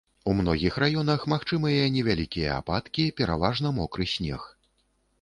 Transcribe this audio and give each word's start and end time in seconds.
У 0.31 0.33
многіх 0.37 0.79
раёнах 0.83 1.27
магчымыя 1.35 1.85
невялікія 1.97 2.57
ападкі, 2.65 3.09
пераважна 3.23 3.77
мокры 3.81 4.13
снег. 4.17 4.53